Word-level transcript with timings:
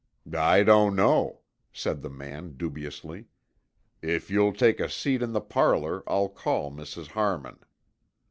"I 0.35 0.63
don't 0.63 0.95
know," 0.95 1.41
said 1.71 2.01
the 2.01 2.09
man, 2.09 2.57
dubiously. 2.57 3.27
"If 4.01 4.31
you'll 4.31 4.51
take 4.51 4.79
a 4.79 4.89
seat 4.89 5.21
in 5.21 5.31
the 5.33 5.41
parlor 5.41 6.01
I'll 6.07 6.27
call 6.29 6.71
Mrs. 6.71 7.09
Harmon." 7.09 7.59